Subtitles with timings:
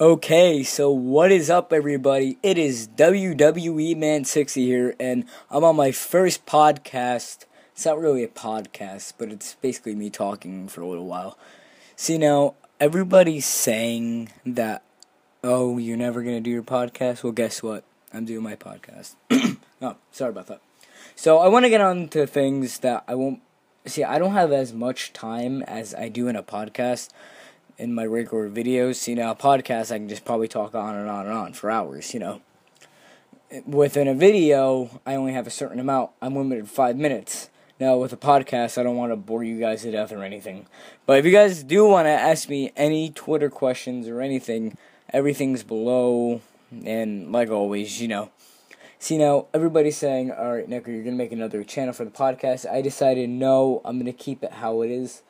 [0.00, 2.38] Okay, so what is up, everybody?
[2.40, 7.46] It is WWE Man 60 here, and I'm on my first podcast.
[7.72, 11.36] It's not really a podcast, but it's basically me talking for a little while.
[11.96, 14.84] See, now, everybody's saying that,
[15.42, 17.24] oh, you're never to do your podcast.
[17.24, 17.82] Well, guess what?
[18.14, 19.16] I'm doing my podcast.
[19.82, 20.60] oh, sorry about that.
[21.16, 23.40] So, I want to get on to things that I won't.
[23.84, 27.10] See, I don't have as much time as I do in a podcast
[27.78, 29.06] in my regular videos.
[29.08, 31.70] You know, a podcast I can just probably talk on and on and on for
[31.70, 32.12] hours.
[32.12, 32.42] You know,
[33.64, 36.10] within a video, I only have a certain amount.
[36.20, 37.48] I'm limited to five minutes.
[37.80, 40.66] Now, with a podcast, I don't want to bore you guys to death or anything.
[41.06, 44.76] But if you guys do want to ask me any Twitter questions or anything,
[45.10, 46.40] everything's below.
[46.84, 48.30] And like always, you know.
[48.98, 52.68] See, now, everybody's saying, alright, Nick, you're going to make another channel for the podcast.
[52.68, 55.22] I decided, no, I'm going to keep it how it is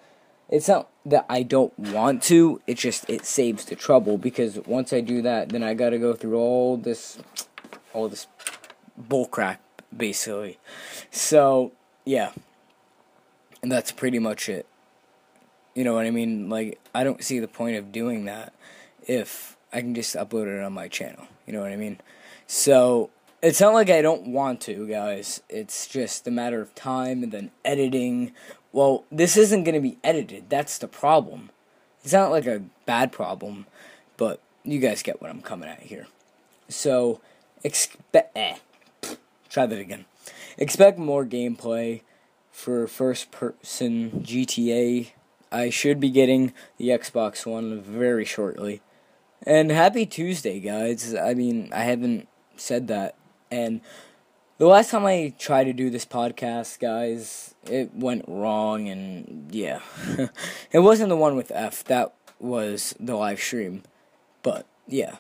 [0.48, 4.93] it's not that I don't want to, it's just it saves the trouble because once
[4.93, 7.19] I do that, then I got to go through all this
[7.93, 8.27] all this
[9.01, 9.59] bullcrap
[9.96, 10.59] basically.
[11.10, 11.73] So,
[12.04, 12.32] yeah.
[13.63, 14.66] And that's pretty much it.
[15.74, 16.49] You know what I mean?
[16.49, 18.52] Like I don't see the point of doing that
[19.07, 21.26] if I can just upload it on my channel.
[21.46, 22.01] You know what I mean?
[22.46, 23.10] So,
[23.43, 25.43] it's not like I don't want to, guys.
[25.49, 28.32] It's just a matter of time and then editing,
[28.73, 30.51] well, this isn't going to be edited.
[30.51, 31.51] That's the problem.
[32.02, 33.66] It's not like a bad problem,
[34.16, 36.07] but you guys get what I'm coming at here.
[36.69, 37.21] So,
[37.65, 38.37] expect.
[38.37, 38.57] Eh,
[39.49, 40.05] try that again.
[40.57, 42.02] Expect more gameplay
[42.51, 45.13] for first person GTA.
[45.51, 48.82] I should be getting the Xbox One very shortly.
[49.45, 51.15] And happy Tuesday, guys.
[51.15, 53.15] I mean, I haven't said that.
[53.51, 53.80] And
[54.59, 59.80] the last time I tried to do this podcast, guys, it went wrong, and yeah.
[60.73, 63.84] it wasn't the one with F, that was the live stream.
[64.42, 65.16] But, yeah.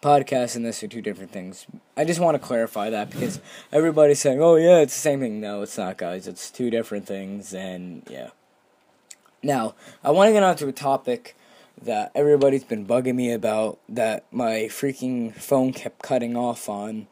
[0.00, 1.66] Podcast and this are two different things.
[1.96, 3.40] I just want to clarify that because
[3.72, 5.40] everybody's saying, oh, yeah, it's the same thing.
[5.40, 6.26] No, it's not, guys.
[6.28, 8.30] It's two different things, and yeah.
[9.42, 9.74] Now,
[10.04, 11.36] I want to get on to a topic
[11.80, 17.08] that everybody's been bugging me about that my freaking phone kept cutting off on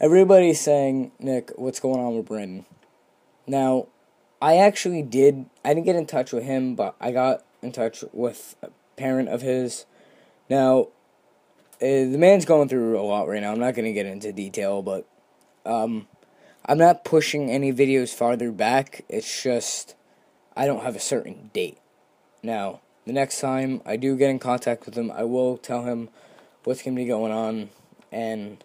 [0.00, 2.64] everybody's saying, Nick, what's going on with Brandon?
[3.46, 3.86] Now,
[4.40, 8.04] I actually did, I didn't get in touch with him, but I got in touch
[8.12, 9.86] with a parent of his.
[10.48, 10.88] Now,
[11.76, 13.52] uh, the man's going through a lot right now.
[13.52, 15.06] I'm not going to get into detail, but
[15.64, 16.06] um,
[16.64, 19.04] I'm not pushing any videos farther back.
[19.08, 19.94] It's just
[20.56, 21.78] I don't have a certain date.
[22.42, 26.08] Now, the next time I do get in contact with him, I will tell him
[26.64, 27.70] what's going to be going on
[28.10, 28.64] and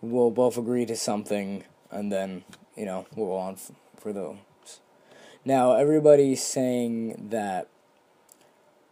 [0.00, 2.44] we'll both agree to something, and then
[2.76, 4.36] you know we'll go on f- for those.
[5.44, 7.68] Now everybody's saying that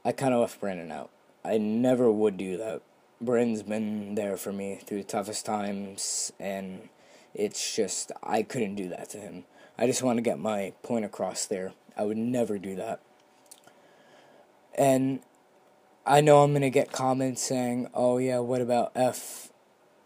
[0.04, 1.10] I kind of left Brandon out.
[1.44, 2.82] I never would do that.
[3.20, 6.88] Brandon's been there for me through the toughest times, and
[7.34, 9.44] it's just I couldn't do that to him.
[9.76, 11.72] I just want to get my point across there.
[11.96, 13.00] I would never do that.
[14.76, 15.20] And
[16.06, 19.52] I know I'm gonna get comments saying, "Oh yeah, what about F,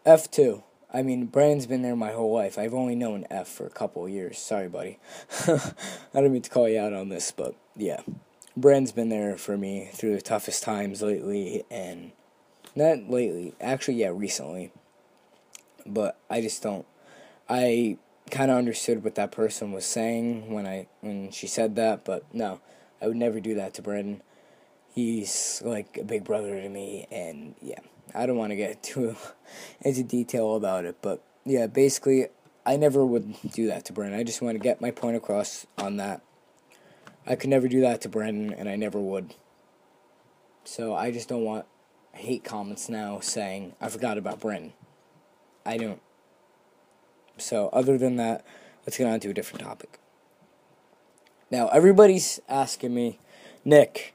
[0.04, 0.64] F two?
[0.94, 2.58] I mean, Brandon's been there my whole life.
[2.58, 4.38] I've only known F for a couple years.
[4.38, 4.98] Sorry, buddy.
[5.48, 5.72] I
[6.12, 8.03] don't mean to call you out on this, but yeah.
[8.56, 12.12] Brandon's been there for me through the toughest times lately, and
[12.76, 14.72] not lately, actually, yeah, recently.
[15.86, 16.84] But I just don't.
[17.48, 17.97] I
[18.31, 22.25] kind of understood what that person was saying when I when she said that, but
[22.34, 22.60] no,
[23.00, 24.22] I would never do that to Brandon.
[24.94, 27.81] He's like a big brother to me, and yeah.
[28.14, 29.16] I don't want to get too
[29.80, 32.28] into detail about it, but yeah, basically,
[32.64, 34.18] I never would do that to Brandon.
[34.18, 36.22] I just want to get my point across on that.
[37.26, 39.34] I could never do that to Brandon, and I never would.
[40.64, 41.66] So I just don't want
[42.12, 44.72] hate comments now saying I forgot about Brandon.
[45.64, 46.00] I don't.
[47.38, 48.44] So other than that,
[48.86, 49.98] let's get on to a different topic.
[51.50, 53.18] Now everybody's asking me,
[53.64, 54.14] Nick,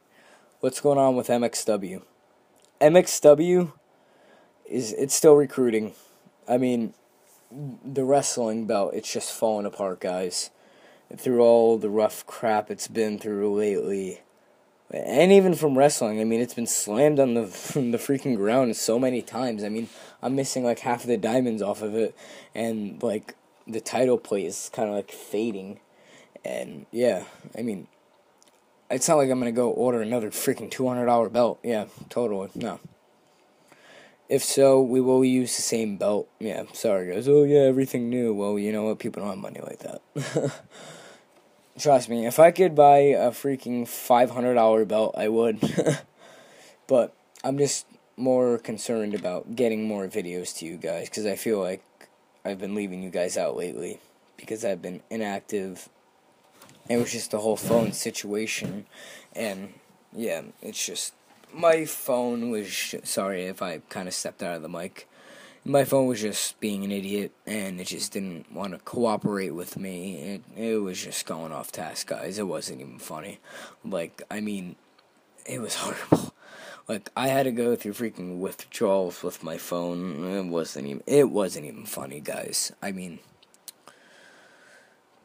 [0.60, 2.02] what's going on with MXW?
[2.80, 3.74] MXW
[4.70, 5.94] is it's still recruiting.
[6.48, 6.94] I mean,
[7.52, 10.50] the wrestling belt it's just falling apart, guys.
[11.16, 14.22] Through all the rough crap it's been through lately,
[14.92, 17.42] and even from wrestling, I mean, it's been slammed on the
[17.92, 19.64] the freaking ground so many times.
[19.64, 19.90] I mean,
[20.22, 22.16] I'm missing like half of the diamonds off of it,
[22.54, 23.36] and like
[23.66, 25.80] the title plate is kind of like fading,
[26.44, 27.24] and yeah,
[27.58, 27.88] I mean,
[28.90, 31.60] it's not like I'm gonna go order another freaking two hundred dollar belt.
[31.64, 32.80] Yeah, totally no.
[34.30, 36.28] If so, we will use the same belt.
[36.40, 37.28] Yeah, sorry guys.
[37.30, 38.34] Oh yeah, everything new.
[38.34, 39.00] Well, you know what?
[39.00, 40.54] People don't have money like that.
[41.80, 45.60] Trust me, if I could buy a freaking five hundred dollar belt, I would.
[46.88, 47.86] but I'm just
[48.18, 51.84] more concerned about getting more videos to you guys because I feel like
[52.44, 54.00] I've been leaving you guys out lately
[54.36, 55.88] because I've been inactive.
[56.90, 58.88] It was just the whole phone situation,
[59.36, 59.74] and
[60.14, 61.14] yeah, it's just
[61.54, 62.96] my phone was.
[63.04, 65.08] Sorry if I kind of stepped out of the mic.
[65.66, 69.78] My phone was just being an idiot, and it just didn't want to cooperate with
[69.78, 70.16] me.
[70.16, 72.40] It it was just going off task, guys.
[72.40, 73.40] It wasn't even funny.
[73.84, 74.76] Like I mean,
[75.46, 76.34] it was horrible.
[76.88, 80.24] Like I had to go through freaking withdrawals with my phone.
[80.24, 82.72] It wasn't even it wasn't even funny, guys.
[82.82, 83.20] I mean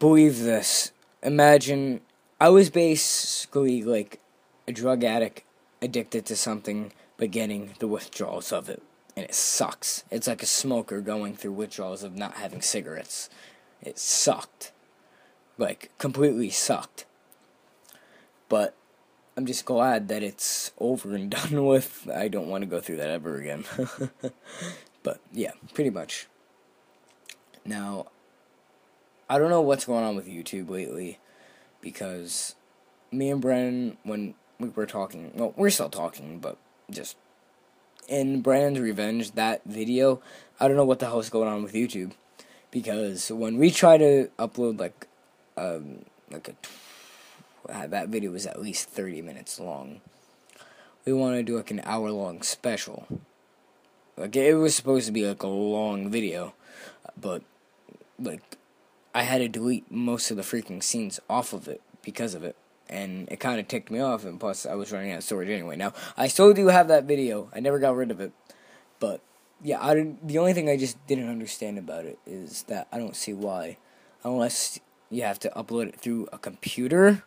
[0.02, 0.90] believe this.
[1.22, 2.00] Imagine
[2.40, 4.18] I was basically like
[4.66, 5.44] a drug addict
[5.82, 8.82] addicted to something but getting the withdrawals of it.
[9.14, 10.04] And it sucks.
[10.10, 13.28] It's like a smoker going through withdrawals of not having cigarettes.
[13.82, 14.72] It sucked.
[15.58, 17.04] Like completely sucked.
[18.48, 18.74] But
[19.36, 22.08] I'm just glad that it's over and done with.
[22.14, 23.64] I don't want to go through that ever again.
[25.02, 26.26] but yeah, pretty much.
[27.64, 28.06] Now,
[29.28, 31.18] I don't know what's going on with YouTube lately
[31.80, 32.54] because
[33.10, 36.56] me and Brennan, when we were talking, well, we're still talking, but
[36.90, 37.16] just
[38.08, 40.20] in Brennan's Revenge, that video,
[40.60, 42.12] I don't know what the hell's going on with YouTube
[42.70, 45.06] because when we try to upload like
[45.56, 46.54] um, like a
[47.68, 50.00] uh, that video was at least 30 minutes long.
[51.04, 53.06] We want to do like an hour long special.
[54.16, 56.54] Like it was supposed to be like a long video,
[57.20, 57.42] but
[58.18, 58.58] like
[59.14, 62.56] I had to delete most of the freaking scenes off of it because of it.
[62.92, 65.48] And it kind of ticked me off, and plus I was running out of storage
[65.48, 65.76] anyway.
[65.76, 67.48] Now I still do have that video.
[67.54, 68.32] I never got rid of it,
[69.00, 69.22] but
[69.62, 72.98] yeah, I didn't, the only thing I just didn't understand about it is that I
[72.98, 73.78] don't see why,
[74.24, 74.78] unless
[75.08, 77.22] you have to upload it through a computer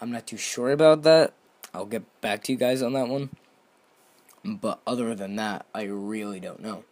[0.00, 1.32] I'm not too sure about that.
[1.72, 3.30] I'll get back to you guys on that one.
[4.44, 6.84] But other than that, I really don't know.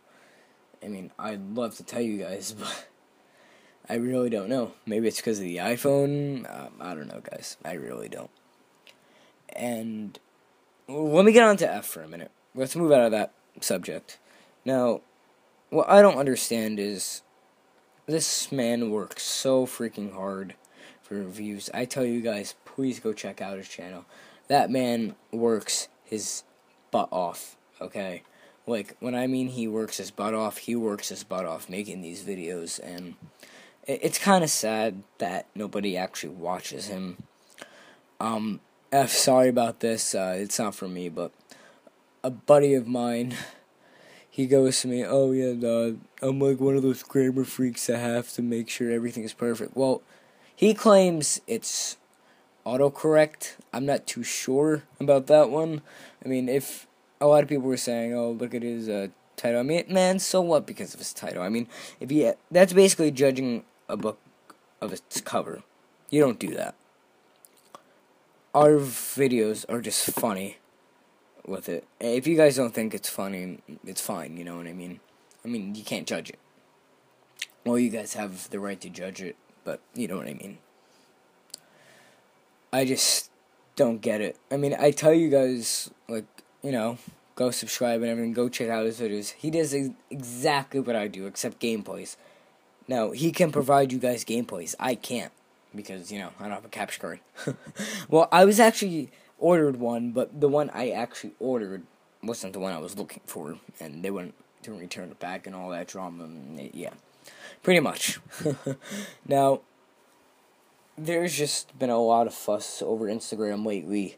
[0.83, 2.87] I mean, I'd love to tell you guys, but
[3.89, 4.73] I really don't know.
[4.87, 6.47] Maybe it's because of the iPhone.
[6.81, 7.57] I don't know, guys.
[7.65, 8.31] I really don't.
[9.51, 10.19] And
[10.89, 12.31] let me get on to F for a minute.
[12.55, 14.19] Let's move out of that subject.
[14.65, 15.03] Now,
[15.71, 17.23] what I don't understand is
[18.07, 20.55] this man works so freaking hard
[21.03, 21.69] for reviews.
[21.75, 24.07] I tell you guys, please go check out his channel.
[24.49, 26.45] That man works his
[26.91, 28.23] butt off, okay?
[28.67, 32.01] Like, when I mean he works his butt off, he works his butt off making
[32.01, 33.15] these videos, and
[33.87, 37.23] it's kind of sad that nobody actually watches him.
[38.21, 38.61] Um,
[38.93, 41.33] F, sorry about this, uh, it's not for me, but
[42.23, 43.35] a buddy of mine,
[44.31, 45.93] he goes to me, oh yeah,
[46.23, 49.77] I'm like one of those grammar freaks that have to make sure everything is perfect.
[49.77, 50.03] Well,
[50.55, 51.97] he claims it's
[52.65, 53.57] autocorrect.
[53.73, 55.83] I'm not too sure about that one.
[56.25, 56.87] I mean, if
[57.21, 60.19] a lot of people were saying, "Oh, look at his uh, title," I mean, man,
[60.19, 61.43] so what because of his title?
[61.43, 61.69] I mean,
[62.01, 64.19] if he that's basically judging a book
[64.81, 65.63] of its cover.
[66.11, 66.75] You don't do that.
[68.55, 70.59] Our videos are just funny
[71.47, 71.87] with it.
[72.01, 74.37] If you guys don't think it's funny, it's fine.
[74.37, 75.01] You know what I mean?
[75.45, 76.39] I mean, you can't judge it.
[77.65, 80.59] Well, you guys have the right to judge it but you know what I mean.
[82.73, 83.31] I just
[83.77, 84.37] don't get it.
[84.51, 86.27] I mean, I tell you guys, like,
[86.63, 86.99] you know,
[87.35, 89.33] go subscribe and everything, go check out his videos.
[89.33, 92.17] He does ex- exactly what I do, except gameplays.
[92.87, 94.75] Now, he can provide you guys gameplays.
[94.79, 95.33] I can't,
[95.75, 97.21] because, you know, I don't have a capture card.
[98.09, 101.83] well, I was actually ordered one, but the one I actually ordered
[102.23, 104.35] wasn't the one I was looking for, and they wouldn't
[104.67, 106.25] return it back and all that drama.
[106.25, 106.91] And, yeah.
[107.63, 108.21] Pretty much.
[109.27, 109.61] now,
[110.97, 114.17] there's just been a lot of fuss over Instagram lately.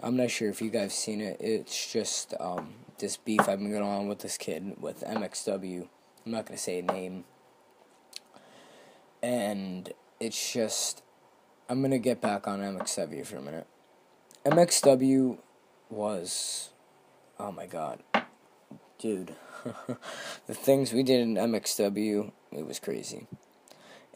[0.00, 1.36] I'm not sure if you guys seen it.
[1.40, 5.86] It's just um, this beef I've been going on with this kid with MXW.
[6.26, 7.24] I'm not gonna say a name.
[9.22, 11.02] And it's just
[11.68, 13.66] I'm gonna get back on MXW for a minute.
[14.44, 15.38] MXW
[15.90, 16.70] was
[17.38, 18.02] oh my god.
[18.98, 19.34] Dude.
[20.46, 23.26] the things we did in MXW it was crazy.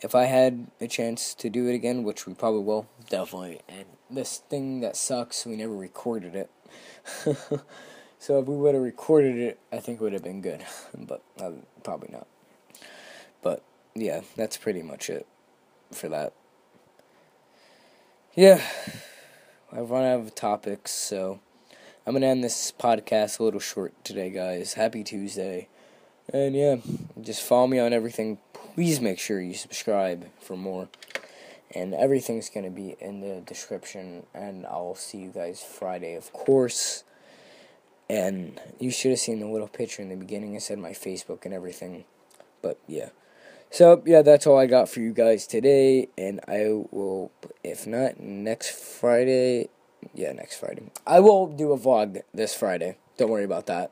[0.03, 3.61] If I had a chance to do it again, which we probably will, definitely.
[3.69, 6.51] And this thing that sucks, we never recorded it.
[8.19, 10.67] so if we would have recorded it, I think it would have been good.
[10.95, 12.27] but uh, probably not.
[13.99, 15.27] Yeah, that's pretty much it
[15.91, 16.35] for that.
[18.35, 18.61] Yeah,
[19.73, 21.41] I've run out of topics, so
[22.07, 24.75] I'm gonna end this podcast a little short today, guys.
[24.75, 25.69] Happy Tuesday.
[26.31, 26.77] And yeah,
[27.19, 28.37] just follow me on everything.
[28.53, 30.89] Please make sure you subscribe for more.
[31.75, 34.27] And everything's to be in the description.
[34.35, 37.05] And I'll see you guys Friday, of course.
[38.11, 40.55] And you should have seen the little picture in the beginning.
[40.55, 42.05] I said my Facebook and everything.
[42.61, 43.09] But yeah.
[43.71, 46.09] So, yeah, that's all I got for you guys today.
[46.17, 47.31] And I will,
[47.63, 49.69] if not next Friday,
[50.15, 50.91] yeah, next Friday.
[51.07, 52.97] I will do a vlog this Friday.
[53.17, 53.91] Don't worry about that.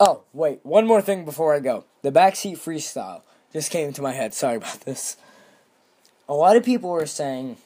[0.00, 1.84] Oh, wait, one more thing before I go.
[2.02, 4.32] The backseat freestyle just came into my head.
[4.32, 5.16] Sorry about this.
[6.28, 7.56] A lot of people are saying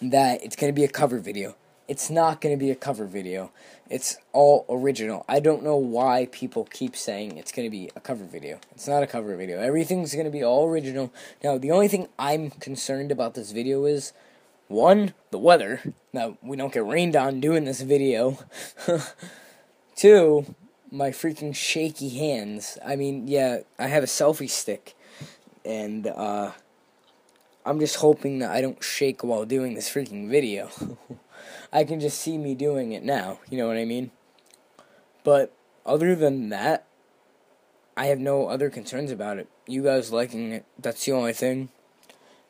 [0.00, 1.56] that it's going to be a cover video.
[1.88, 3.50] It's not going to be a cover video.
[3.92, 5.22] It's all original.
[5.28, 8.58] I don't know why people keep saying it's going to be a cover video.
[8.70, 9.60] It's not a cover video.
[9.60, 11.12] Everything's going to be all original.
[11.44, 14.14] Now, the only thing I'm concerned about this video is
[14.68, 15.82] one, the weather.
[16.10, 18.38] Now, we don't get rained on doing this video.
[19.94, 20.54] Two,
[20.90, 22.78] my freaking shaky hands.
[22.82, 24.96] I mean, yeah, I have a selfie stick.
[25.66, 26.52] And, uh,
[27.64, 30.70] I'm just hoping that I don't shake while doing this freaking video.
[31.72, 34.10] I can just see me doing it now, you know what I mean?
[35.22, 35.52] But
[35.86, 36.86] other than that,
[37.96, 39.48] I have no other concerns about it.
[39.66, 41.68] You guys liking it, that's the only thing.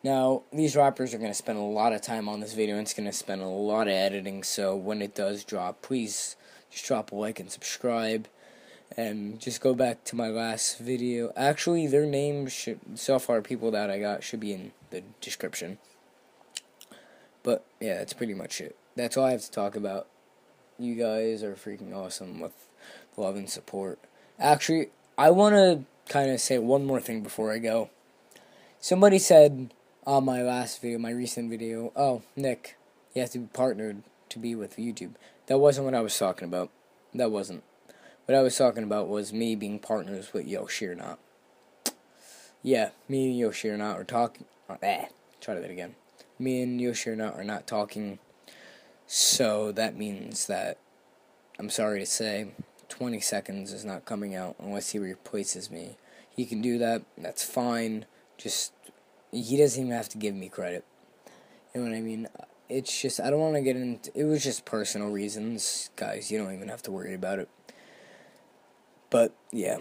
[0.02, 2.82] Now, these rappers are going to spend a lot of time on this video and
[2.82, 6.36] it's going to spend a lot of editing, so when it does drop, please
[6.70, 8.28] just drop a like and subscribe.
[8.94, 11.32] And just go back to my last video.
[11.34, 15.78] Actually, their names should, so far, people that I got should be in the description.
[17.42, 20.06] But, yeah, that's pretty much it that's all I have to talk about.
[20.78, 22.52] You guys are freaking awesome with
[23.16, 23.98] love and support.
[24.38, 27.90] Actually, I want to kind of say one more thing before I go.
[28.80, 29.72] Somebody said
[30.06, 32.76] on my last video, my recent video, oh, Nick,
[33.14, 35.12] you have to be partnered to be with YouTube.
[35.46, 36.70] That wasn't what I was talking about.
[37.14, 37.62] That wasn't.
[38.26, 41.18] What I was talking about was me being partners with Yo Not.
[42.62, 44.46] Yeah, me and Yo Not are talking.
[44.72, 45.06] Oh, eh,
[45.40, 45.94] try that again.
[46.38, 48.18] Me and Yo Not are not talking
[49.14, 50.78] so that means that,
[51.58, 52.52] I'm sorry to say,
[52.88, 55.98] 20 seconds is not coming out unless he replaces me.
[56.34, 58.06] He can do that, that's fine.
[58.38, 58.72] Just,
[59.30, 60.86] he doesn't even have to give me credit.
[61.74, 62.26] You know what I mean?
[62.70, 65.90] It's just, I don't want to get into, it was just personal reasons.
[65.96, 67.50] Guys, you don't even have to worry about it.
[69.10, 69.76] But, yeah,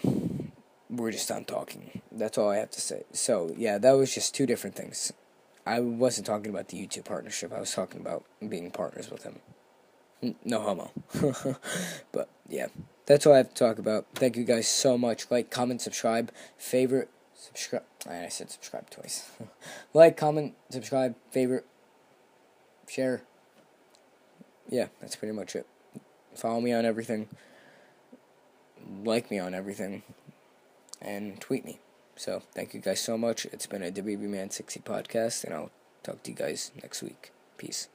[0.92, 2.02] we're just done talking.
[2.12, 3.04] That's all I have to say.
[3.14, 5.14] So, yeah, that was just two different things.
[5.66, 7.54] I wasn't talking about the YouTube partnership.
[7.54, 9.40] I was talking about being partners with him.
[10.44, 10.92] No homo.
[12.12, 12.68] but yeah,
[13.06, 14.06] that's all I have to talk about.
[14.16, 15.32] Thank you guys so much.
[15.32, 17.84] Like, comment, subscribe, favorite, subscribe.
[18.08, 19.30] I said subscribe twice.
[19.94, 21.66] like, comment, subscribe, favorite,
[22.88, 23.22] share.
[24.70, 25.66] Yeah, that's pretty much it.
[26.36, 27.28] Follow me on everything.
[29.04, 30.04] Like me on everything.
[31.02, 31.80] And tweet me.
[32.16, 33.46] So thank you guys so much.
[33.46, 35.72] It's been a WB Man 60 podcast, and I'll
[36.04, 37.32] talk to you guys next week.
[37.58, 37.88] Peace.